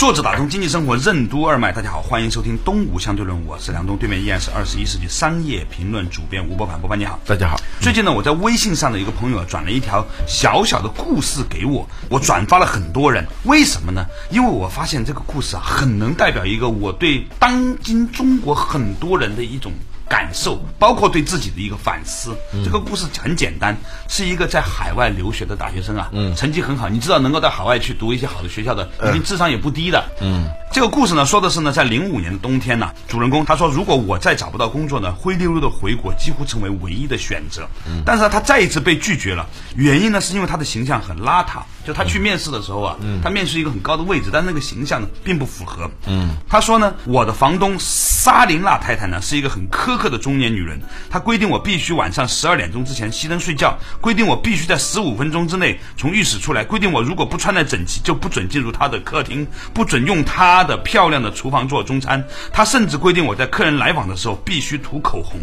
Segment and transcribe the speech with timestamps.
[0.00, 7.60] 作者打通经济生活任督二脉，大家好，欢迎收听东吴相对论，我是梁东，对面依然是二十一世纪商业评论主编吴伯凡，伯凡你好，大家好。
[7.82, 14.06] 最近呢，我在微信上的一个朋友转了一条小小的故事给我，我转发了很多人，为什么呢？
[14.30, 19.70] 因为我发现这个故事啊，很能代表一个我对当今中国很多人的一种。
[20.10, 22.36] 感受，包括对自己的一个反思。
[22.64, 23.76] 这个故事很简单，
[24.08, 26.88] 是一个在海外留学的大学生啊，成绩很好。
[26.88, 30.04] 你知道，能够到海外去读一些好的学校的，一定智商也不低的。
[30.20, 37.68] 嗯，这个故事呢，说的是呢，在零五年的冬天呢，主人公他说，如果我再找不到工作呢，灰溜溜的回国几乎成为唯一的选择。
[37.88, 41.60] 嗯，但是他再一次被拒绝了，原因呢，是因为他的形象很邋遢。
[41.82, 45.90] 就他去面试的时候啊，嗯他面试一个很高的位置，但那个形象呢，并不符合。
[46.06, 62.24] 嗯，他说呢，我的房东沙琳娜太太呢，是一个很苛刻的中年女人，她规定我必须晚上十二点钟之前熄灯睡觉，规定我必须在十五分钟之内从浴室出来，规定我如果不穿戴整齐就不准进入她的客厅，不准用她的漂亮的厨房做中餐。
[62.52, 65.40] 她甚至规定我在客人来访的时候必须涂口红。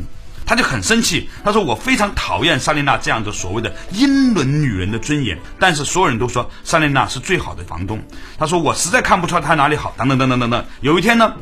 [0.49, 8.01] 他就很生气，他说：“我非常讨厌莎琳娜这样的所谓的英伦女人的尊严，但是所有人都说莎琳娜是最好的房东。”
[8.39, 10.65] 他说：“我实在看不出来她哪里好。”等等等等等等。
[10.79, 11.33] 有一天呢，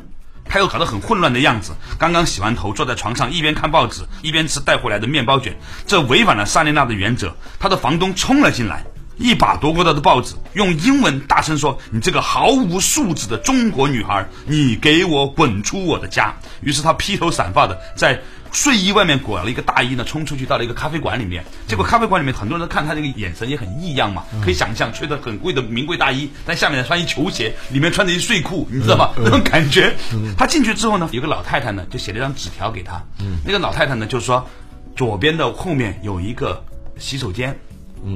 [0.44, 7.38] 他又搞得很混乱的样子，刚刚洗完头，坐在床上一边看报纸一边吃带回来的面包卷，这违反了莎琳娜的原则。
[7.60, 8.84] 他的房东冲了进来，
[9.17, 18.21] 一把夺过他的报纸，用英文大声说：“你这个毫无素质的中国女孩，你给我滚出我的家！”于是他披头散发的在。
[18.52, 21.43] 睡衣外面裹了一个大衣呢，冲出去到了一个咖啡馆里面。
[21.67, 29.09] 结果咖啡馆里面很多人看他这个眼神也很异样嘛，可以想象穿着很贵的名贵大衣，但下面穿一球鞋，里面穿着一睡裤，你知道吗？
[29.17, 29.93] 那种感觉。
[30.37, 33.04] 他进去之后呢，有个老太太呢就写了一张纸条给他。
[33.43, 34.48] 那个老太太呢就说，
[34.95, 36.64] 左边的后面有一个
[36.98, 37.59] 洗手间。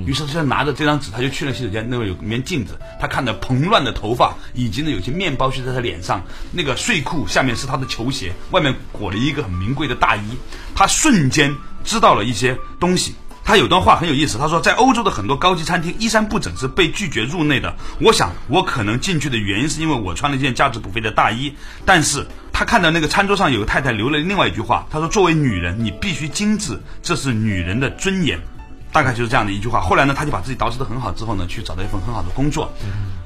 [0.05, 10.38] 于是他就拿着这张纸，他就去了洗手间，那边有一面镜子，他看着蓬乱的头发，以及呢有些面包屑在他脸上，那个睡裤下面是他的球鞋，外面裹了一个很名贵的大衣，
[10.75, 13.16] 他瞬间知道了一些东西。
[13.44, 17.75] 他有段话很有意思，他说在欧洲的很多高级餐厅，衣衫不整是被拒绝入内的。
[18.00, 21.51] 我想我可能进去的原因是因为我穿了一件价值不菲的大衣。
[21.83, 28.39] 但是他看到那个餐桌上有个太太留了另外一句话，他说作为女人，你必须精致，这是女人的尊严。
[28.91, 29.79] 大概就是这样的一句话。
[29.81, 32.72] 后来呢，他就把自己捯饬得很好，之后呢，去找到一份很好的工作。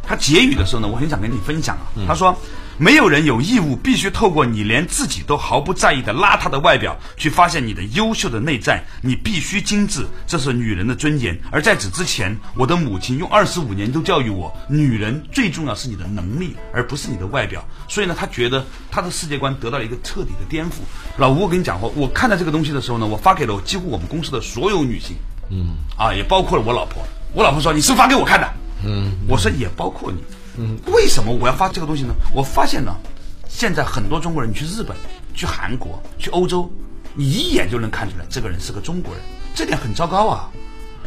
[0.05, 1.87] 他结语的时候呢，我很想跟你分享啊。
[2.05, 2.37] 他说
[2.77, 8.83] ：“没有人有义务必须透过你连自己都毫不在意的邋遢的外表，去发现你的优秀的内在。
[9.01, 11.39] 你必须精致，这是女人的尊严。
[11.49, 17.63] 而在此之前，我的母亲用二十五年都教育我，女人最重要是你的能力，而不是你的外表。
[17.87, 20.79] 所以呢，他觉得他的世界观得到了一个彻底的颠覆。
[21.15, 25.15] 老吴，我跟你讲过，我看到这个东西的时候呢，我发给了几乎我们公司的所有女性。
[25.49, 27.03] 嗯，啊，也包括了我老婆。
[27.33, 28.47] 我老婆说：“你是发给我看的。”
[28.85, 30.17] 嗯，我说也包括你。
[30.57, 32.13] 嗯，为什么我要发这个东西呢？
[32.33, 32.95] 我发现呢，
[33.47, 34.95] 现在很多中国人，你去日本、
[35.33, 36.71] 去韩国、去欧洲，
[37.15, 39.23] 你一眼就能看出来这个人是个中国人，
[39.55, 40.49] 这点很糟糕啊。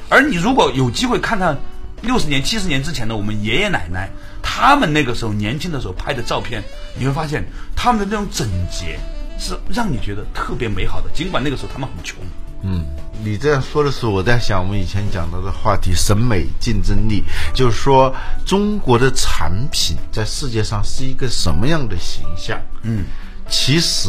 [0.09, 1.57] 而你如果有机会看看
[2.03, 4.09] 六十年、七十年之前的我们爷爷奶奶，
[4.43, 6.63] 他们那个时候年轻的时候拍的照片，
[6.99, 7.45] 你会发现
[7.77, 8.99] 他们的那种整洁
[9.39, 11.11] 是让你觉得特别美好的。
[11.13, 12.19] 尽管那个时候他们很穷。
[12.63, 12.85] 嗯，
[13.25, 17.23] 你这样说的时候，我在想我们以前讲到的话题——审美竞争力，
[17.55, 22.61] 就是说中国的产品在世界上是一个什么样的形象？
[22.83, 23.05] 嗯，
[23.49, 24.09] 其实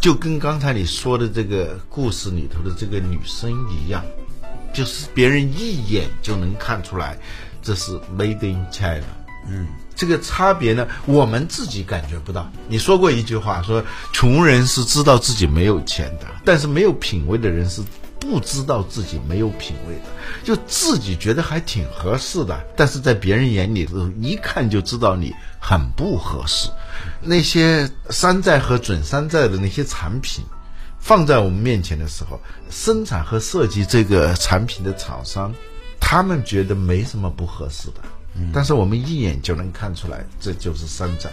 [0.00, 4.04] 就跟刚才你说的这个故事里头的这个女生一样，
[4.72, 7.18] 就是别人一眼就能看出来
[7.60, 9.04] 这是 Made in China。
[9.48, 9.66] 嗯。
[9.94, 12.50] 这个差别呢，我们自己感觉不到。
[12.66, 17.82] 你说过一句话，说穷人是知道自己没有钱的，但是没有品位的人是
[18.22, 20.02] 不知道自己没有品位的。
[20.44, 26.70] 就自己觉得还挺合适的，但是在别人眼里头一看就知道你很不合适。
[27.20, 30.44] 那些山寨和准山寨的那些产品，
[31.00, 32.40] 放在我们面前的时候，
[32.70, 35.52] 生产和设计这个产品的厂商，
[36.00, 37.96] 他们觉得没什么不合适的。
[38.50, 41.30] 但是我们一眼就能看出来，这就是山寨，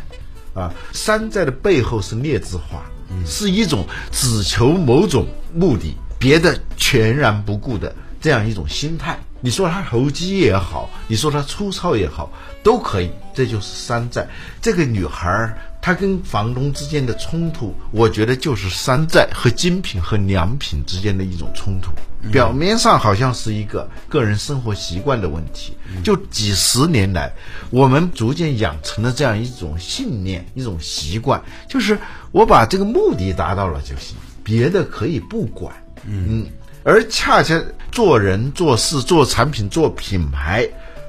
[0.53, 2.83] 啊，山寨的背后是劣质化，
[3.25, 9.17] 是一种只求某种目的，别的全然不顾的这样一种心态。
[9.41, 12.29] 你说他投机也好，你说他粗糙也好，
[12.61, 13.09] 都可以。
[13.33, 14.27] 这就是山寨。
[14.61, 21.89] 这个女孩儿她跟房东之间的冲突，我觉得就是山寨和精品和良品之间的一种冲突。
[22.33, 25.71] 表面上好像是一个个人生活习惯的问题，
[26.03, 27.31] 就几十年来，
[27.69, 31.97] 我们逐渐养成了这样一种信念、一种习惯，就是
[32.33, 35.73] 我把这个目的达到了就行，别的可以不管。
[36.05, 36.45] 嗯，
[36.83, 37.61] 而恰恰
[37.91, 40.67] 做人、做事、做产品、做品牌，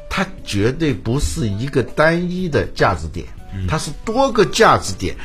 [0.09, 3.27] 它绝对不是一个单一的价值点，
[3.69, 5.17] 它是多个价值点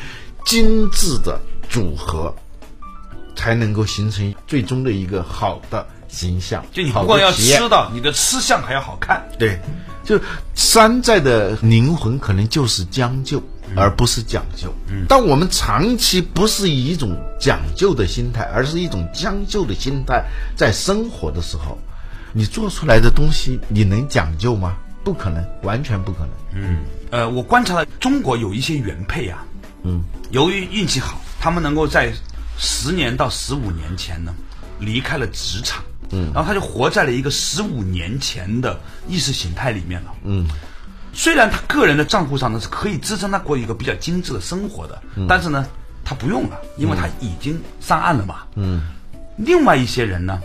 [0.45, 1.39] 精致的
[1.69, 2.33] 组合。
[3.37, 6.65] 才能够形成最终的一个好的形象。
[6.71, 9.27] 就你不光要吃到，你的吃相还要好看。
[9.37, 9.59] 对，
[10.05, 10.17] 就
[10.55, 13.43] 山寨的灵魂可能就是将就，
[13.75, 14.73] 而不是讲究。
[14.87, 20.23] 嗯，当我们长期不是以一种讲究的心态，而是一种将就的心态
[20.55, 21.77] 在生活的时候，
[22.33, 24.77] 你做出来的东西，你能讲究吗？
[25.03, 26.29] 不可能，完全不可能。
[26.53, 26.79] 嗯，
[27.11, 29.45] 呃，我观察了中国有一些原配啊，
[29.83, 32.11] 嗯，由于运气好，他们能够在
[32.57, 34.33] 十年到十五年前呢
[34.79, 40.47] 离开了职场，嗯，然后他就活在了一个十五年前的意识形态里面了，嗯，
[41.15, 45.65] 虽然他个人的账户上呢是可以支撑他过一个比较精致的生活的，但是呢，
[46.03, 48.81] 他不用了，因为他已经上岸了嘛，嗯，
[49.37, 50.39] 另外一些人呢，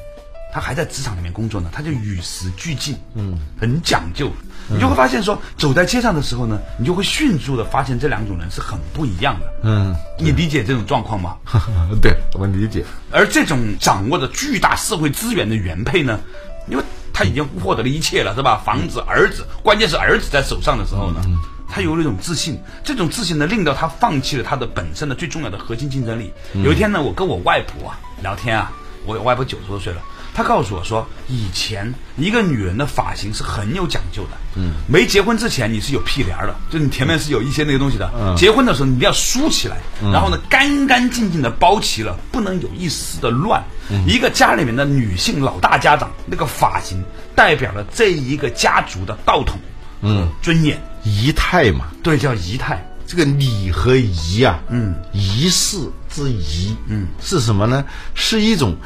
[0.54, 4.30] 他还在职场里面工作呢，他就与时俱进，嗯，很讲究。
[4.72, 9.46] 你就会发现说，走在街上的时候呢，你就会迅速的发现这两种人是很不一样的。
[9.64, 11.36] 嗯，你理解这种状况吗？
[12.00, 12.84] 对我理解。
[13.10, 16.20] 而这种掌握着巨大社会资源的原配呢，
[16.68, 18.62] 因为他已经获得了一切了，是吧？
[18.64, 21.20] 房子、儿子，关键是儿子在手上的时候呢，
[21.68, 22.58] 他有了一种自信。
[22.84, 26.32] 这种自信呢，令到他放弃了他的本身的最重要的核心竞争力。
[26.64, 28.72] 有一天呢，我跟我外婆啊聊天啊，
[29.06, 30.00] 我外婆九十多岁了。
[30.32, 34.30] 她告诉我说，以前一个女人的发型是很有讲究的。
[34.56, 38.10] 嗯，没结婚之前你是有屁帘儿的，就你前面是有一些那个东西的。
[38.14, 39.76] 嗯，结婚的时候你一定要梳起来，
[40.12, 43.62] 然后呢干干净净的包齐了，不能有一丝的乱。
[44.06, 47.02] 一个家里面的女性老大家长，那个发型
[47.34, 49.58] 代表了这一个家族的道统，
[50.02, 50.80] 嗯，尊严。
[51.02, 52.86] 仪态嘛，对，叫仪态。
[53.06, 55.78] 这个礼和仪啊，嗯，仪式
[56.08, 57.84] 之仪，嗯，是什么呢？
[58.14, 58.76] 是一种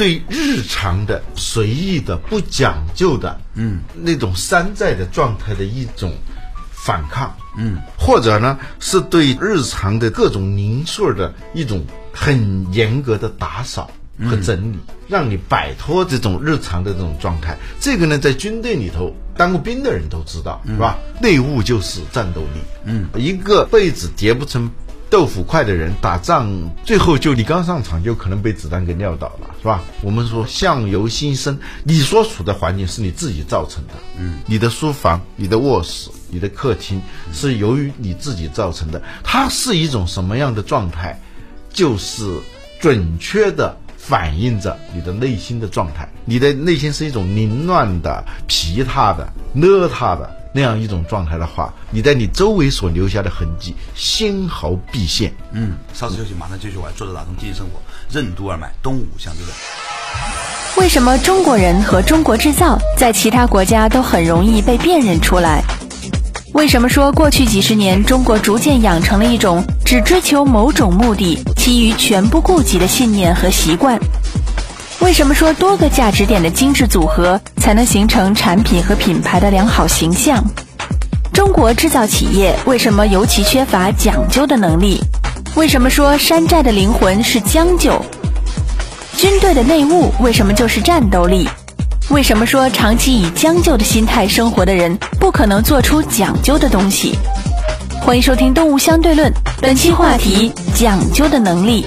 [0.00, 6.10] 对日常的随意的、不讲究的，嗯，那种山寨的状态的一种
[6.72, 13.90] 反抗，嗯，或者呢，是对日常的各种零碎的一种很严格的打扫。
[14.28, 17.56] 和整理，让你摆脱这种日常的这种状态。
[17.80, 20.98] 这个呢，在军队里头当过兵的人都知道，是吧？
[21.22, 22.60] 内务就是战斗力。
[22.84, 24.70] 嗯，一个被子叠不成
[25.10, 26.48] 豆腐块的人，打仗
[26.84, 29.82] 最后就你刚上场就可能被子弹给撂倒了，是吧？
[30.02, 33.94] 我们说相由心生，你所处的环境是你自己造成的。
[34.16, 37.02] 嗯，你的书房、你的卧室、你的客厅
[37.32, 39.02] 是由于你自己造成的。
[39.24, 41.18] 它是一种什么样的状态？
[41.72, 42.38] 就是
[42.80, 43.76] 准确的。
[44.02, 55.32] 反映着你的内心的状态，你的内心是一种凌乱的、疲沓的、邋遢的那样一种状态的话，你在你周围所留下的痕迹纤毫毕现。
[55.52, 57.80] 嗯，稍事休息，马上继续玩，坐着打通经济生活，
[58.10, 59.54] 任督二脉，东吴相对论。
[60.76, 65.62] 为什么中国人和中国制造在其他国家都很容易被辨认出来？
[66.52, 73.96] 为什么说过去几十年中国逐渐养成了一种只追求某种目的，其余全部顾及的信念和习惯？
[75.00, 80.44] 为什么说多个价值点的精致组合才能形成产品和品牌的良好形象？
[81.32, 85.00] 中国制造企业为什么尤其缺乏讲究的能力？
[85.54, 88.04] 为什么说山寨的灵魂是将就？
[89.16, 91.48] 军队的内务为什么就是战斗力？
[92.10, 97.18] 为什么说长期以将就的心态生活的人不可能做出讲究的东西？
[98.02, 101.86] 欢迎收听《动物相对论》，本期话题：讲究的能力。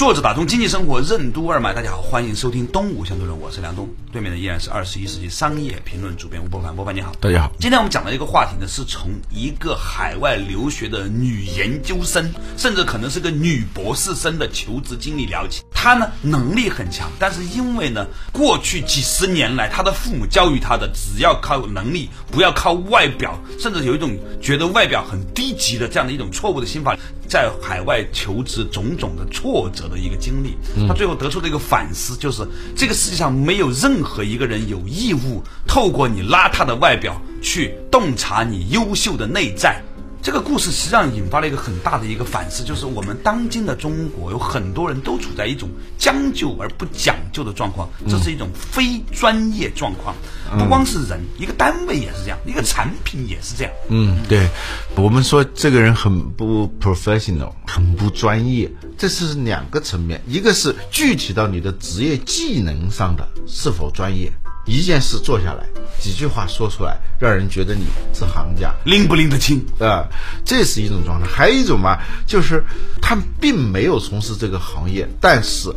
[0.00, 7.52] 坐着打通经济生活任督二脉，大家好，欢迎收听东吴相对论，我是梁东，对面的依然是二十一世纪商业评论主编吴伯凡，伯凡你好，大家好。
[7.60, 15.62] 今天我们讲的一个话题呢，是从一个海外留学的女研究生，甚至可能是个女博士生的求职经历聊起。
[15.70, 26.96] 她呢能力很强，但是因为呢过去几十年来，她的父母教育她的，只要靠能力，不要靠外表，甚至有一种觉得外表很低级的这样的一种错误的心法，
[27.28, 30.56] 在海外求职种种的挫折的一个经历。
[30.88, 39.82] 他最后得出的一个反思就是，这个世界上没有任何一个人有义务透过你邋遢的外表去洞察你优秀的内在。
[40.30, 45.68] 这这个故事实际上引发了一个很大的一个反思，就是我们当今的中国有很多人都处在一种
[45.98, 50.14] 将就而不讲究的状况，这是一种非专业状况。
[50.56, 53.72] 不光是人，一个单位也是这样，一个产品也是这样。
[53.88, 54.48] 嗯，对，
[54.94, 64.32] 我们说这个人很不 professional，很不专业，这是两个层面，一个是具体到你的职业技能上的是否专业，
[64.66, 65.66] 一件事做下来，
[65.98, 68.72] 几句话说出来，让人觉得你是行家。
[68.84, 69.64] 拎不拎得清？
[69.80, 70.06] 啊，
[70.44, 71.26] 这是一种状态。
[71.26, 72.62] 还有一种嘛，就是
[73.00, 75.74] 他并没有从事这个行业，但是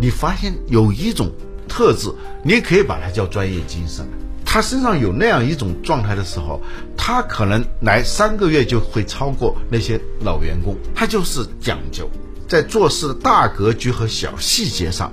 [0.00, 1.30] 你发现有一种
[1.68, 2.08] 特质，
[2.42, 4.06] 你也可以把它叫专业精神。
[4.44, 6.60] 他身上有那样一种状态的时候，
[6.96, 10.76] 他可能来三个月就会超过那些老员工。
[10.94, 12.10] 他就是讲究，
[12.48, 15.12] 在做事的大格局和小细节上。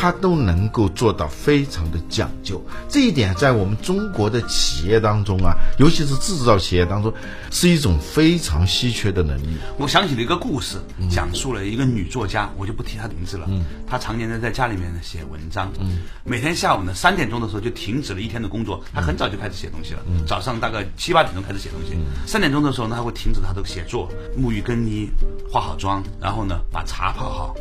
[0.00, 7.12] 他都能够做到非常的讲究，这一点在我们中国的企业当中啊，尤其是制造企业当中，
[7.50, 9.56] 是一种非常稀缺的能力。
[9.76, 10.76] 我想起了一个故事，
[11.10, 13.46] 讲述了一个女作家，我就不提她的名字了。
[13.50, 25.10] 嗯，她常年的在家里面呢写文章，嗯，每天下午呢三点钟的时候就停止了一天的工作，她很早就开始写东西了，嗯，早上大概七八点钟开始写东西，三点钟的时候呢，她会停止她的写作，沐浴更衣，
[25.50, 27.52] 化好妆，然后呢把茶泡好。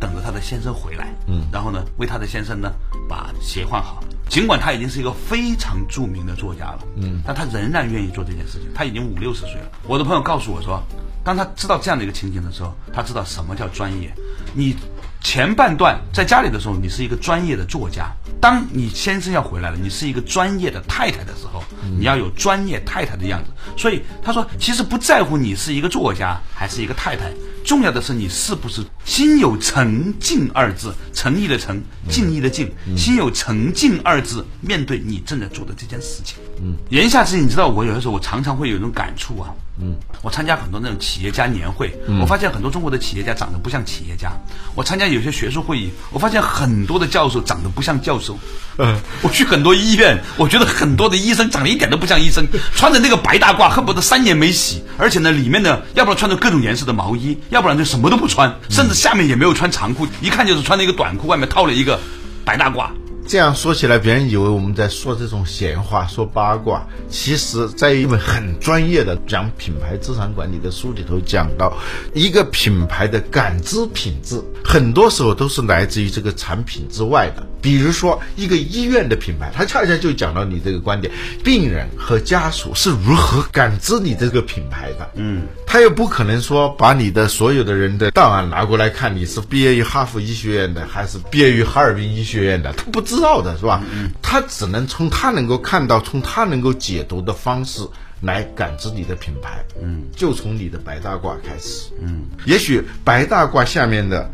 [0.00, 2.72] 等着她的先生回来，嗯，然后呢，为她的先生呢
[3.08, 4.02] 把鞋换好。
[4.28, 8.68] 尽管他已经是一个非常著名的作家了，嗯，但他仍然愿意做这件事情。
[8.74, 9.70] 他已经五六十岁了。
[9.84, 10.82] 我的朋友告诉我说，
[11.22, 14.12] 当他知道这样的一个情景的时候，他知道什么叫专业。
[14.52, 14.74] 你
[15.22, 18.06] 前半段在家里的时候，你是一个专业的作家；
[18.40, 21.62] 当你先生要回来了，你是一个专业的太太的时候，
[21.96, 23.50] 你要有专业太太的样子。
[23.76, 27.32] 所以他说，其实不在乎你是一个作家还是一个太太。
[27.66, 36.36] 重要的是你是不是心有诚敬二字，诚意的诚，敬意的敬，心有诚敬二字，面对你正在做的这件事情。
[36.62, 39.50] 嗯，言下之意，你知道我有的时候我常常会有一种感触啊。
[39.78, 44.32] 嗯，我参加很多那种企业家年会，我发现很多中国的企业家长得不像企业家。
[44.76, 48.38] 我参加有些学术会议，我发现很多的教授长得不像教授。
[48.78, 61.98] 嗯， 我去很多医院，我觉得很多的医生长得一点都不像医生， 穿着那个白大褂，恨不得三年没洗，而且呢，里面呢，要不然穿着各种颜色的毛衣，要不然就什么都不穿，甚至下面也没有穿长裤，一看就是穿了一个短裤，外面套了一个
[62.44, 62.88] 白大褂。
[63.26, 66.86] 这样说起来，别人以为我们在说这种闲话、说八卦。
[67.10, 71.76] 其实，在一本很专业的讲品牌资产管理的书里头讲到，
[72.14, 77.44] 一个品牌的感知品质，很多时候都是来自于这个产品之外的。
[77.60, 85.10] 比如说，一个医院的品牌，它恰恰就讲到你这个观点：病人和家属是如何感知你这个品牌的。
[85.16, 93.82] 嗯，他又不可能说把你的所有的人的档案拿过来看，你是毕业于哈佛医学院的还是毕业于哈尔滨医学院的，他不知道的是吧？
[93.92, 97.86] 嗯，他只能从他能够看到、从他能够解读的方式
[98.20, 99.64] 来感知你的品牌。
[99.82, 101.90] 嗯，就从你的白大褂开始。
[102.00, 104.30] 嗯，也许白大褂下面的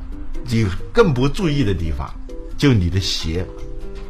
[0.49, 2.13] 你更不注意的地方。
[2.59, 3.45] 就你的鞋，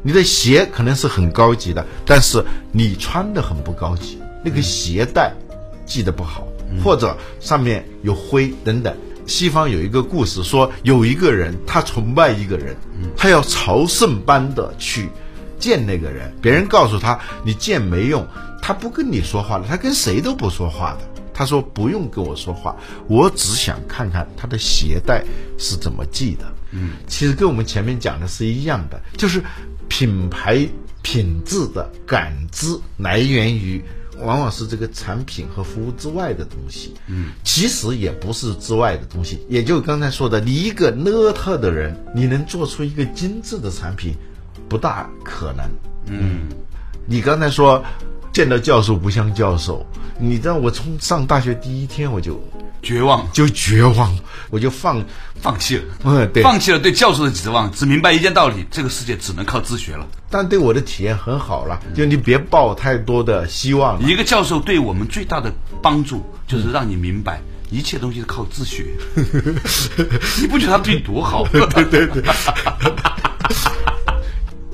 [0.03, 5.33] 你的鞋可能是很高级的，但是你穿的很不高级，那个鞋带
[5.87, 6.47] 系得不好，
[6.85, 8.95] 或者上面有灰等等。
[9.33, 12.77] 西方有一个故事说，有一个人他崇拜一个人，
[13.17, 15.09] 他要朝圣般的去
[15.59, 18.27] 见那个人，别人告诉他你见没用，
[18.61, 21.09] 他不跟你说话了，他跟谁都不说话的。
[21.33, 22.77] 他说不用跟我说话，
[23.09, 25.25] 我只想看看他的鞋带
[25.57, 26.45] 是怎么系的。
[26.73, 29.43] 嗯，其实跟我们前面讲的是一样的，就是
[29.89, 30.69] 品牌
[31.01, 33.83] 品质的感知来源于，
[34.23, 36.95] 往往是这个产品和服务之外的东西。
[37.07, 44.15] 嗯，其实也不是之外的东西，也就刚才说的，你一个邋遢的人，你能做出一个精致的产品，
[44.69, 45.65] 不大可能。
[46.07, 46.49] 嗯，
[47.07, 47.85] 你刚才说
[48.33, 49.85] 见到教授不像教授，
[50.19, 52.43] 你知道我从上大学第一天我就。
[52.83, 54.19] 绝望就绝望，
[54.51, 55.05] 我就放
[55.41, 60.07] 放弃了，嗯，对，放弃了对教授的指望，只明白一件道理：这个世界只能靠自学了。
[60.29, 64.03] 但对我的体验很好了，就你别抱太多的希望。
[64.07, 68.87] 一个教授对我们最大的帮助，就是让你明白一切东西是靠自学。
[70.41, 71.47] 你不觉得他对你多好？
[71.53, 72.23] 对对对。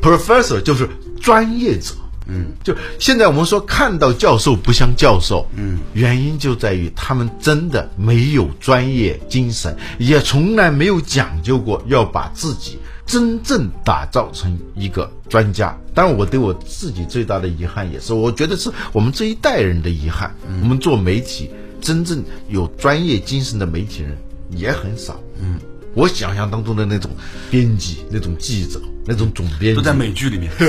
[0.00, 0.88] Professor 就是
[1.20, 1.92] 专业者。
[2.28, 15.74] 嗯，就现在我们说看到教授不像教授，嗯，原因就在于他们真的没有专业精神，也从来没有讲究过要把自己真正打造成一个专家。
[15.94, 20.34] 当然，我对我自己最大的遗憾也是，我觉得是我们这一代人的遗憾。
[20.62, 24.16] 我们做媒体，真正有专业精神的媒体人
[24.50, 25.18] 也很少。
[25.40, 25.58] 嗯，
[25.94, 27.10] 我想象当中的那种
[27.50, 28.78] 编辑、那种记者。
[29.08, 30.52] 那种总编都在美剧里面。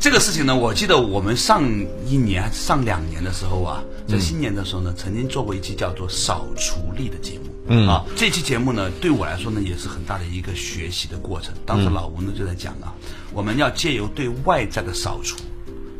[0.00, 1.62] 这个事情呢，我记得我们上
[2.06, 7.44] 一年上两年的时候啊，在新年的时候呢，曾经做过一期叫做“扫除力”的节目。
[7.66, 11.52] 嗯啊，这期节目呢，对我来说呢，也是很大的一个学习的过程。
[11.66, 12.94] 当时老吴呢就在讲啊，
[13.34, 15.36] 我们要借由对外在的扫除，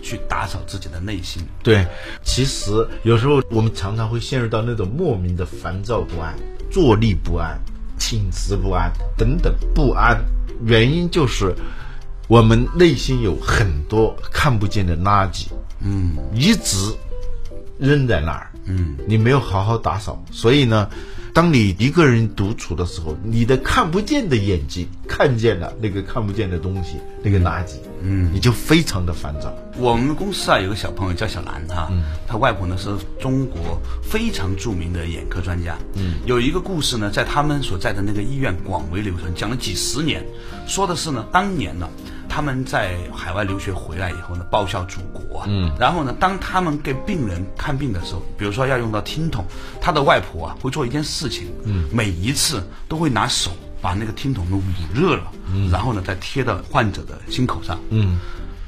[0.03, 1.43] 去打扫自己的内心。
[1.63, 1.87] 对，
[2.25, 6.35] 其实有时候我们常常会陷入到那种莫名的烦躁不安、
[6.71, 7.61] 坐立不安、
[8.01, 10.19] 寝食不安等等不安，
[10.65, 11.55] 原因就是
[12.27, 15.47] 我们内心有很多看不见的垃圾，
[15.79, 16.77] 嗯，一直
[17.79, 20.91] 扔在那儿，嗯，你没有好好打扫，所以呢。
[21.33, 29.55] 当你一个人独处的时候，你的看不见的眼睛看见了那个看不见的东西，那个垃圾，嗯，你就非常的烦躁。
[29.79, 31.91] 我们公司啊有个小朋友叫小兰哈，
[32.27, 40.25] 他外婆呢是中国非常著名的眼科专家，嗯，有一个故事呢在他们所在的那个医院广为流传，讲了几十年，
[40.67, 41.89] 说的是呢当年呢。
[42.41, 45.45] 他们在海外留学回来以后呢，报效祖国。
[45.47, 49.45] 嗯，然后呢，当他们给病人看病的时候，比如说要用到听筒，
[49.79, 53.51] 他的外婆啊会做一件事情，嗯，每一次都会拿手
[53.83, 58.19] 把那个听筒呢捂热了，嗯，然后呢再贴到患者的心口上，嗯，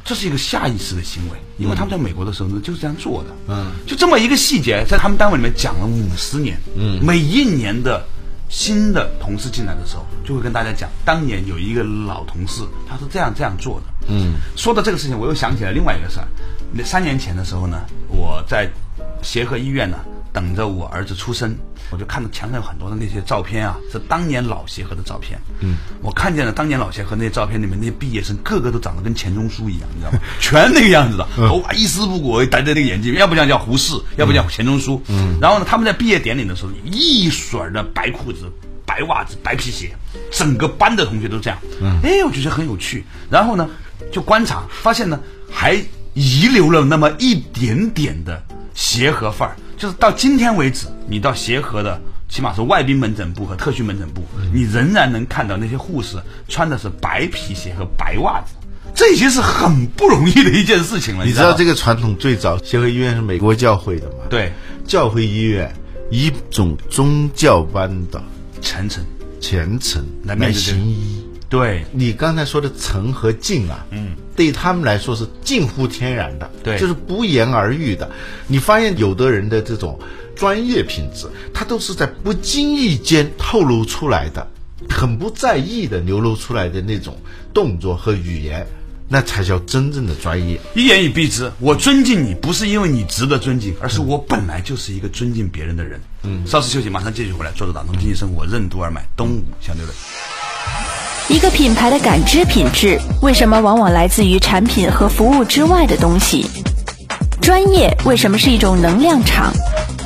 [0.04, 8.06] 这是一个下意识的行为，因为他们在美国的时候呢就是这样做的，嗯，就这么一个细节，在他们单位里面讲了五十年，嗯，每一年的。
[8.52, 13.86] 新的同事进来的时候，就会跟大家讲，当年有一个老同事，他是这样这样做的。
[14.08, 16.28] 嗯，说到这个事情，我又想起来另外一个事儿。
[16.70, 18.70] 那三年前的时候呢，我在
[19.22, 19.96] 协和医院呢。
[20.32, 21.54] 等着我儿子出生，
[21.90, 25.38] 我就看到墙上有很多的那些照片啊，是当年老协和的照片。
[25.60, 30.18] 嗯，我看见了当年老协和那些照片里面那些毕业生，个个都长得跟钱钟书一样，你知道吗？
[30.40, 35.02] 全那个样子的，头发一丝不苟，戴着那个眼镜，要不然叫胡适，要不叫钱钟书。
[35.08, 38.50] 嗯，然后呢，他们在毕业典礼的时候，一水儿的白裤子、
[38.86, 39.94] 白袜子、白皮鞋，
[40.30, 41.58] 整个班的同学都这样。
[41.82, 43.04] 嗯，哎，我觉得很有趣。
[43.28, 43.68] 然后呢，
[44.10, 45.20] 就观察，发现呢，
[45.50, 45.74] 还
[46.14, 48.42] 遗留了那么一点点的
[48.74, 49.56] 协和范儿。
[49.82, 54.22] 就是到今天为止，你到协和的，起码是外宾门诊部和特需门诊部，
[54.54, 56.16] 你仍然能看到那些护士
[56.48, 58.54] 穿的是白皮鞋和白袜子，
[58.94, 61.24] 这已经是很不容易的一件事情了。
[61.24, 64.18] 你知道这个传统最早，协和医院是美国教会的吗？
[64.30, 64.52] 对，
[64.86, 65.74] 教会医院
[66.12, 68.22] 一种宗教般的
[68.60, 69.04] 虔诚、
[69.40, 71.21] 虔诚来行医。
[71.52, 78.10] 对你刚才说的诚和敬啊，嗯，对他们来说是近乎天然的，对，就是不言而喻的。
[78.46, 80.00] 你发现有的人的这种
[80.34, 84.48] 专业品质，他都是在不经意间透露出来的，
[84.88, 87.18] 很不在意的流露出来的那种
[87.52, 88.66] 动作和语言，
[89.06, 90.58] 那才叫真正的专业。
[90.74, 96.00] 一言以蔽之，我尊敬你，不是因为你值得尊敬，而是我本来就是一个尊敬别人的人。
[96.22, 99.94] 嗯，稍事休息，马上继续回来，坐着打通经济生活，任督二脉，东吴相对论。
[101.32, 106.44] 一个品牌的感知品质，为什么往往来自于产品和服务之外的东西？
[107.40, 109.50] 专业为什么是一种能量场？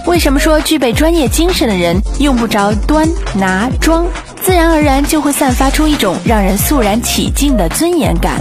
[0.07, 4.07] 为什么说具备专业精神的人用不着端拿装，
[4.41, 8.41] 自然而然就会散发出一种让人肃然起敬的尊严感？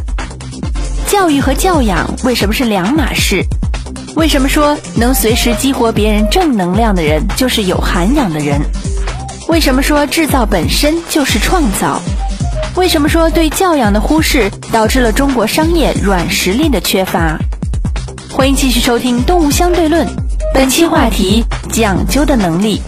[1.07, 3.43] 教育和教养为什么是两码事？
[4.15, 8.61] 为什么说能随时激活别人正能量的人就是有涵养的人？
[9.47, 11.99] 为什么说制造本身就是创造？
[12.75, 17.39] 为什么说对教养的忽视导致了中国商业软实力的缺乏？
[18.29, 20.05] 欢迎继续收听《动物相对论》，
[20.53, 22.81] 本期话题：讲究的能力。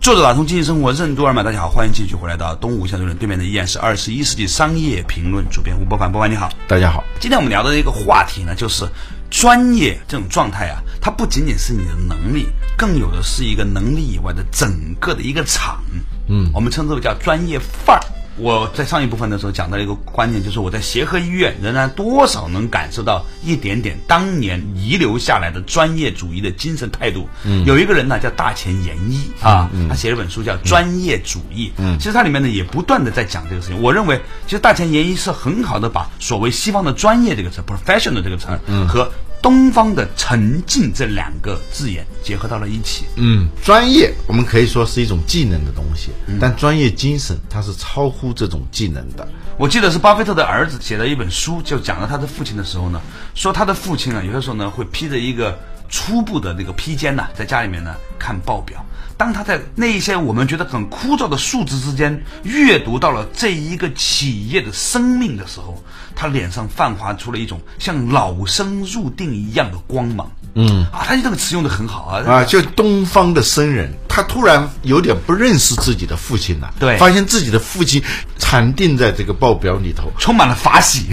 [0.00, 7.04] 作者打通经济生活任督二脉，大家好，欢迎继续回来到《东吴相对论》，对面的依然是二十一世纪商业评论主编吴伯凡，伯凡你好，大家好。
[7.20, 8.86] 今天我们聊的一个话题呢，就是
[9.30, 12.48] 专业这种状态啊，它不仅仅是你的能力。
[12.76, 15.82] 更有的是一个能力以外的整个的一个场，
[16.28, 18.02] 嗯，我们称之为叫专业范儿。
[18.38, 27.28] 我在上一部分的时候讲到一个观念，就是我在协和医院仍然多少能感受到一点点当年遗留下来的专业主义的精神态度。
[27.44, 31.68] 嗯，有一个人呢叫大前研一啊，他写了本书叫《专业主义》。
[31.78, 33.82] 嗯，其实它里面呢也不断的在讲这个事情。
[33.82, 38.48] 我认为，其实大前研一是很好的把所谓西方的专业这个词 （professional） 这个词
[38.88, 43.04] 和东方的沉静这两个字眼结合到了一起。
[43.16, 49.26] 嗯，专业我们可以说是一种技能的东西，但专业精神它是超乎这种技能的。
[49.56, 53.00] 我记得是巴菲特的儿子写的一本书，就讲了他的父亲的时候呢，
[53.34, 58.84] 说他的父亲啊，有的时候呢会披着一个初步的那个披肩呢，在家里面呢看报表。
[59.18, 65.82] 当他在那一些我们觉得很枯燥的数字之间阅读到了这一个企业的生命的时候，
[66.14, 70.30] 他脸上泛发出了一种像老生入定一样的光芒。
[70.54, 78.02] 嗯啊，他这个词用的很好啊啊，就东方的僧人，他突然有点不认识自己的父亲了，对发现自己的父亲
[78.38, 81.06] 禅定在这个报表里头，充满了法喜。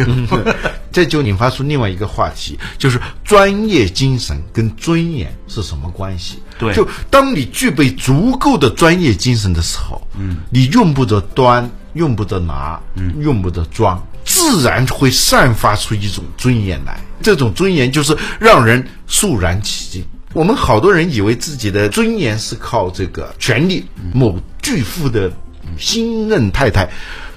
[0.91, 6.41] 这就引发出另外一个话题，就是专业精神跟尊严是什么关系？
[6.57, 16.99] 对就当你具备足够的专业精神的时候，嗯，你用不着端，用不着拿，嗯，用不着装，自然会散发出一种尊严来。
[17.21, 20.05] 这种尊严就是让人肃然起敬。
[20.33, 25.31] 我们好多人以为自己的尊严是靠这个权力，某巨富的
[25.77, 26.89] 新任太太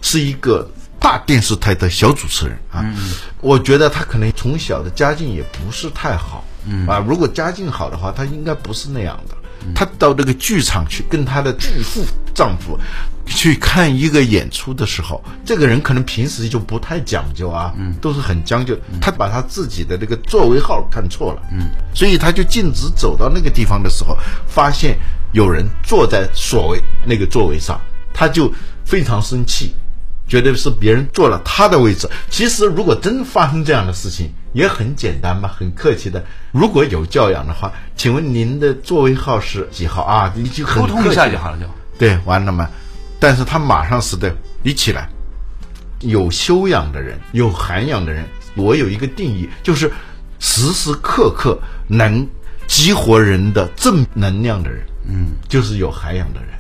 [0.02, 0.68] 是一个
[0.98, 2.84] 大电视台的小主持人啊，
[3.40, 6.44] 我觉得他可能从小的家境也不是太好，
[6.88, 9.36] 啊，如果家境好的话，他应该不是那样的。
[9.74, 12.78] 他到这个剧场去跟她的巨富丈夫
[13.26, 18.76] 去看一个演出的时候，这个人可能平时就不太讲究啊，都是很将就。
[19.00, 24.16] 她把她自己的这个座位号看错了，嗯，所以她就径直走到那个地方的时候，
[24.46, 24.98] 发现
[25.32, 27.78] 有人坐在所谓那个座位上，
[28.14, 28.52] 她就
[28.84, 29.74] 非常生气，
[30.26, 32.08] 觉得是别人坐了他的位置。
[32.30, 36.24] 其实如果真发生这样的事情，也很简单嘛，很客气的。
[36.52, 40.32] 如果有教养的话，请问您的座位号是几号啊？
[40.36, 41.66] 你就很沟通一下就好了，就
[41.98, 42.68] 对，完了嘛。
[43.20, 45.08] 但是他马上是的，你起来。
[46.02, 49.90] 有修养的人，有涵养的人，我有一个定义，就是
[50.38, 51.58] 时时刻刻
[51.88, 52.24] 能
[52.68, 56.50] 激活人的正能量的人，嗯，就是有涵养的人。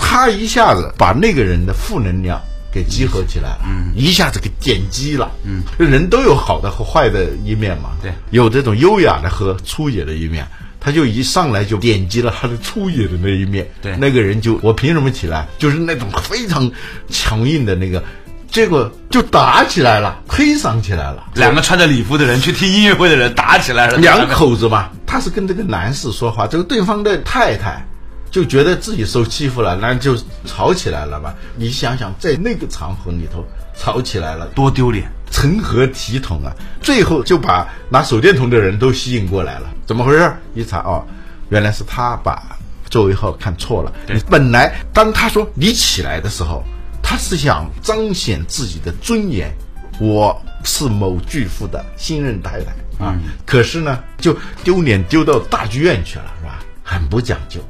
[0.00, 10.46] 他一下子把那个人的负能量给集合起来了，嗯，一下子给点击了，嗯，人都有好的和坏的一面嘛，对有这种优雅的和粗野的一面。
[10.80, 15.44] 他就一上来就点击了他的粗野的那一面，对那个人就我凭什么起来？
[15.58, 16.70] 就是那种非常
[17.10, 18.02] 强硬的那个，
[18.48, 21.24] 结果就打起来了，推搡起来了。
[21.34, 27.84] 两个穿着礼服的人去听音乐会的人打起来了，两口子嘛，他是跟这个男士说话，这个对方的太太
[28.30, 31.34] 就觉得自己受欺负了，那就吵起来了嘛。
[31.56, 33.44] 你想想，在那个场合里头
[33.76, 35.10] 吵起来了，多丢脸。
[35.30, 36.50] 成何体统啊！
[36.80, 39.68] 最后就把拿手电筒的人都吸引过来了。
[39.86, 40.32] 怎么回事？
[40.54, 41.04] 一查哦，
[41.50, 42.56] 原来是他把
[42.88, 43.92] 座位号看错了。
[44.30, 46.64] 本来当他说你起来的时候，
[47.02, 49.52] 他是想彰显自己的尊严，
[50.00, 53.14] 我是某巨富的新任太太啊。
[53.44, 56.58] 可是呢，就丢脸丢到大剧院去了，是吧？
[56.82, 57.60] 很不讲究，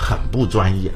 [0.00, 0.90] 很不专业。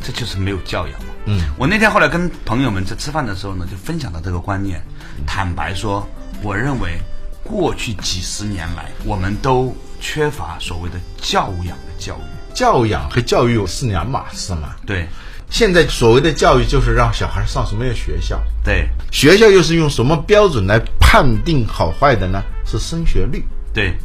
[0.00, 1.06] 这就是没有教养嘛。
[1.26, 4.80] 嗯，我那天后来跟朋友们在吃饭的时候呢，就分享了这个观念。
[5.26, 6.06] 坦白说，
[6.42, 6.98] 我认为
[7.42, 12.54] 过去几十年来，我们都缺乏所谓的教养的教育。
[12.54, 14.76] 教养和教育是两码事嘛。
[14.86, 15.06] 对，
[15.50, 22.40] 现在所谓的教育就是让小孩上什么样的学校，对，学校又是用什么标准来判定好坏的呢？
[22.64, 23.44] 是升学率。
[23.74, 23.96] 对，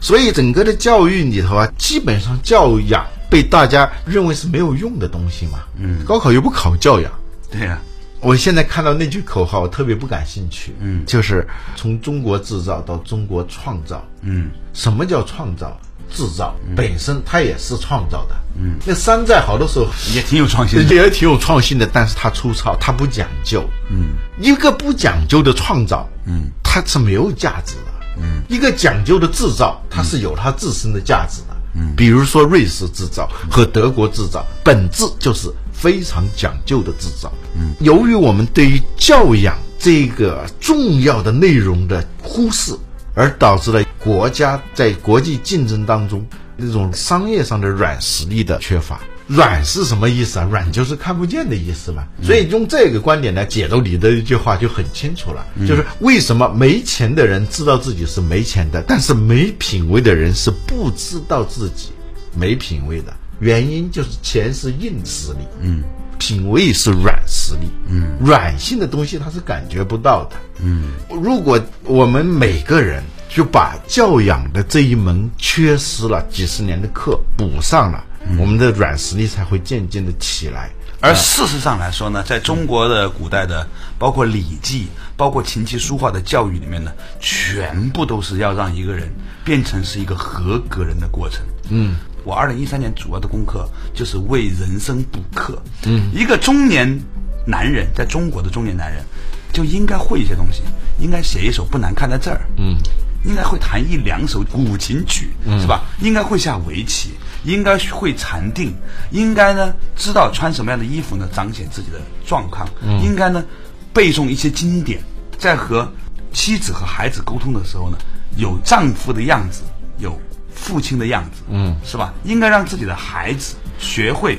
[0.00, 5.60] 所以整个的教育里头啊，基本上教养被大家认为是没有用的东西嘛。
[5.76, 7.10] 嗯，高考又不考教养。
[7.50, 7.78] 对呀、
[8.20, 10.74] 我现在看到那句口号，我特别不感兴趣。
[10.80, 14.04] 嗯，就是从中国制造到中国创造。
[14.22, 15.78] 嗯，什么叫创造？
[16.10, 18.34] 制造本身它也是创造的。
[18.58, 20.94] 嗯，那山寨好多时候也挺有创新的。
[20.94, 23.62] 也挺有创新的，但是它粗糙，它不讲究。
[23.90, 28.22] 嗯，一个不讲究的创造，嗯，它是没有价值的。
[28.22, 31.54] 嗯，一个讲究的制造，它是有它自身的价值的。
[31.78, 37.32] 嗯，比如说瑞士制造和德国制造，本质就是非常讲究的制造。
[37.54, 42.72] 嗯，由于我们对于教养这个重要的内容的忽视，
[43.14, 49.00] 而导致了国家在国际竞争当中那种商业上的软实力的缺乏。
[49.28, 50.48] 软是什么意思啊？
[50.50, 52.02] 软就是看不见的意思嘛。
[52.22, 61.90] 所以用这个观点来解读你的一句话就很清楚了，就是为什么没钱的人知道自己是没钱的，但是没品位的人是不知道自己
[62.34, 63.14] 没品位的。
[63.40, 65.84] 原因就是钱是硬实力，嗯，
[66.18, 70.90] 品味是软实力，嗯，软性的东西它是感觉不到的，嗯。
[71.08, 78.04] 如果我们每个人就把教养的这一门缺失了几十年的课补上了，
[78.36, 80.70] 我们的软实力才会渐渐的起来。
[81.00, 83.64] 而事实上来说呢，在中国的古代的，
[83.98, 84.82] 包括《礼记》、
[85.16, 89.08] 包括琴棋书画的教育里面呢，全部都是要让一个人
[89.44, 91.40] 变成是一个合格人的过程。
[91.70, 95.62] 嗯，我二零一三年主要的功课就是为人生补课。
[95.84, 97.00] 嗯，一个中年
[97.46, 99.04] 男人，在中国的中年男人，
[99.52, 100.62] 就应该会一些东西，
[100.98, 102.40] 应该写一首不难看的字儿。
[102.56, 102.76] 嗯。
[103.24, 105.82] 应该会弹一两首古琴曲，是吧？
[106.00, 107.10] 应该会下围棋，
[107.44, 108.74] 应该会禅定，
[109.10, 112.68] 应该呢知道穿什么样的衣服呢彰显自己的状况，
[113.02, 113.44] 应该呢
[113.92, 115.00] 背诵一些经典，
[115.38, 115.90] 在和
[116.32, 117.98] 妻子和孩子沟通的时候呢，
[118.36, 119.62] 有丈夫的样子，
[119.98, 120.20] 有
[120.54, 122.12] 父亲的样子，嗯，是吧？
[122.24, 124.38] 应该让自己的孩子学会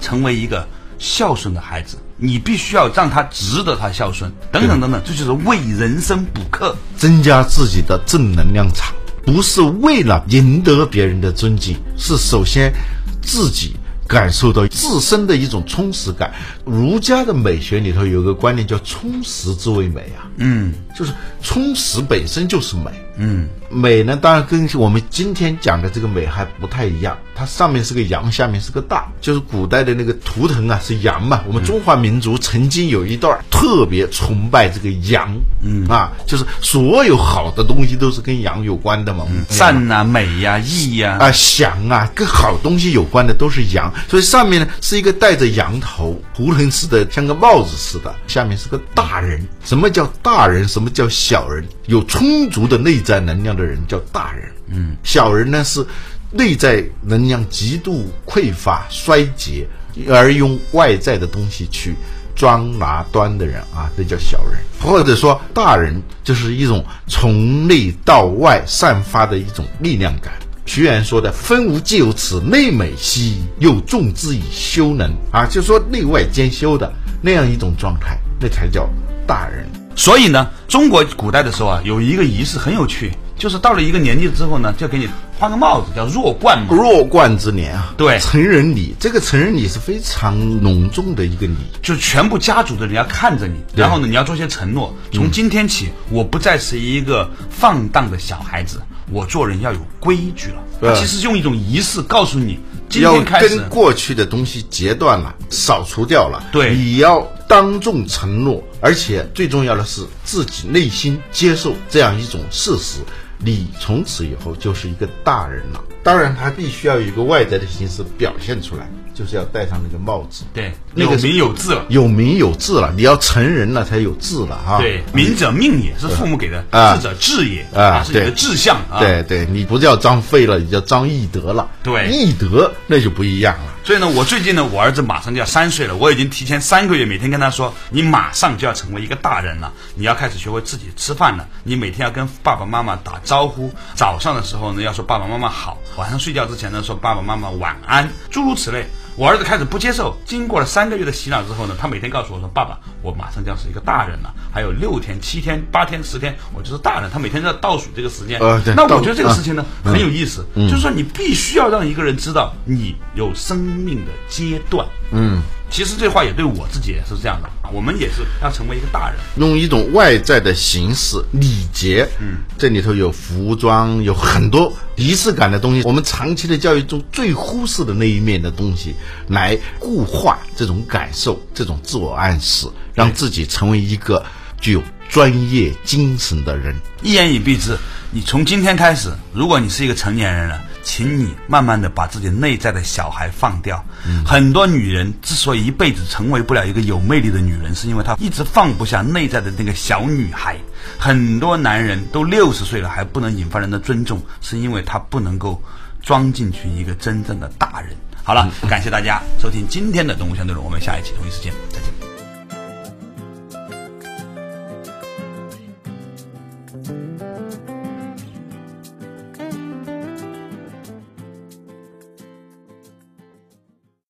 [0.00, 0.66] 成为一个
[0.98, 1.98] 孝顺的孩子。
[2.18, 6.74] 你必须要让他值得他孝顺，等等等等，这就是为人生补课。
[6.96, 8.94] 增加自己的正能量场，
[9.26, 12.72] 不是为了赢得别人的尊敬，是首先
[13.20, 13.74] 自己
[14.06, 16.32] 感受到自身的一种充实感。
[16.64, 22.90] 儒家的美学里头有个观念叫“充实之为美”啊，嗯，就是充实本身就是美。
[23.18, 27.16] 嗯，美呢，当然跟我们今天讲的这个美还不太一样。
[27.34, 31.42] 它上面是个羊，下面是个大，就是古代的那个图腾啊，是羊嘛。
[31.46, 43.92] 我们中华民族曾经有一段特别崇拜这个羊，嗯啊，就是所有好的东西都是跟羊有关的嘛，善啊、美呀、义呀啊、祥啊，跟好东西有关的都是羊。
[44.08, 49.46] 所以上面呢是一个戴着羊头图腾似的，像个帽子似的，下面是个大人。
[49.64, 50.68] 什么叫大人？
[50.68, 51.64] 什么叫小人？
[51.86, 55.86] 有充足的内在能量的人叫大人，嗯，小人呢是。
[56.32, 59.66] 内在能量极度匮乏衰竭，
[60.08, 61.94] 而用外在的东西去
[62.34, 70.32] 装拿端的人啊，这叫小人；或者说大人，就是一种从内到外散发的一种力量感。
[70.66, 78.90] 屈原说的“分无既有此内美兮，又重之以修能”，啊，就说内外兼修的那样一种状态，那才叫
[79.28, 79.64] 大人。
[79.96, 83.12] 所以呢，中国古代的时候啊，有一个仪式很有趣。
[83.38, 85.06] 就是到了一个年纪之后呢，就给你
[85.38, 86.68] 换个帽子，叫弱冠嘛。
[86.70, 94.94] 弱冠之年啊，对，成人礼，这个成人礼是非常隆重的一个礼，就全部家族的人要看着你，然后呢，你要做些承诺。
[95.12, 98.80] 从今天起，我不再是一个放荡的小孩子，
[99.12, 100.96] 我做人要有规矩了。
[100.96, 106.42] 其实用一种仪式告诉你，今天开始跟过去的东西截断了，扫除掉了。
[106.52, 113.00] 对，你要当众承诺，而且最重要的是自己内心接受这样一种事实。
[113.38, 120.44] 你从此以后就是一个大人了，当然他必须要有一个外在的形式表现出来，就是要戴上那个帽子。
[120.52, 124.78] 对，有名有字了，有名有字了，你要成人了才有字了哈。
[124.78, 126.62] 对，名者命也是父母给的，
[126.96, 128.98] 智者智也啊，是你的志向啊。
[128.98, 131.66] 对对，你不叫张飞了，你叫张翼德了。
[131.82, 133.72] 对，翼德那就不一样了。
[133.82, 148.84] 所以呢，我最近呢，我儿子马上就要三岁了，我已经提前三个月每天跟他说，你马上就要成为一个大人了，你要开始学会自己吃饭了，你每天要跟爸爸妈妈打招呼，早上的时候呢要说爸爸妈妈好，晚上睡觉之前呢说爸爸妈妈晚安，诸如此类。
[149.16, 158.38] 我儿子开始不接受，经过了三个月的洗脑之后呢，他每天告诉我说：“爸爸，我马上就要是一个大人了，还有六天、七天、八天、十天，我就是大人。”他每天在倒数这个时间。
[158.40, 164.86] 呃，那我觉得这个事情呢很有意思，就是说你必须要让一个人知道你有生命的阶段。
[165.12, 165.40] 嗯。
[165.68, 175.82] 其实这话也对我自己也是这样的，我们也是要成为一个大人，用一种外在的形式礼节，嗯，这里头有服装，有很多仪式感的东西。
[175.82, 178.94] 我们长期的教育中最忽视的那一面的东西，
[179.28, 184.24] 来固化这种感受，这种自我暗示，让自己成为一个
[184.60, 186.74] 具有专业精神的人。
[187.02, 187.76] 一言以蔽之，
[188.12, 190.62] 你从今天开始，如果你是一个成年人了。
[190.86, 193.84] 请你慢慢的把自己内在的小孩放掉。
[194.24, 200.56] 很多女人之所以一辈子成为不了一个有魅力的女人，是因为她一直放不下内在的那个小女孩。
[200.96, 205.60] 很多男人都六十岁了还不能引发人的尊重，是因为他不能够
[206.00, 207.90] 装进去一个真正的大人。
[208.22, 211.95] 好了，感谢大家收听今天的动物相对论，我们下一期同一时间再见。